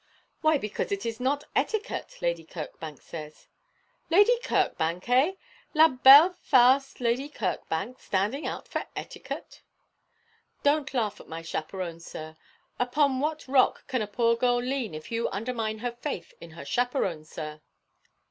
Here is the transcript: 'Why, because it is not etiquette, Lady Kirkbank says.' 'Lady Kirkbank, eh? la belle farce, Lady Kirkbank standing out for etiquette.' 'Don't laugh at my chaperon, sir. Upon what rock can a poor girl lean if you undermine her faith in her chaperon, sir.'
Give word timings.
'Why, 0.41 0.57
because 0.57 0.91
it 0.91 1.05
is 1.05 1.19
not 1.19 1.43
etiquette, 1.55 2.23
Lady 2.23 2.43
Kirkbank 2.43 2.99
says.' 3.03 3.47
'Lady 4.09 4.35
Kirkbank, 4.39 5.07
eh? 5.07 5.33
la 5.75 5.89
belle 5.89 6.33
farce, 6.33 6.99
Lady 6.99 7.29
Kirkbank 7.29 7.99
standing 7.99 8.47
out 8.47 8.67
for 8.67 8.85
etiquette.' 8.95 9.61
'Don't 10.63 10.95
laugh 10.95 11.19
at 11.21 11.27
my 11.29 11.43
chaperon, 11.43 11.99
sir. 11.99 12.35
Upon 12.79 13.19
what 13.19 13.47
rock 13.47 13.85
can 13.85 14.01
a 14.01 14.07
poor 14.07 14.35
girl 14.35 14.57
lean 14.57 14.95
if 14.95 15.11
you 15.11 15.29
undermine 15.29 15.77
her 15.85 15.91
faith 15.91 16.33
in 16.41 16.49
her 16.57 16.65
chaperon, 16.65 17.23
sir.' 17.23 17.61